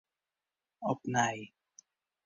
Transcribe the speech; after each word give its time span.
Opnij. 0.93 1.37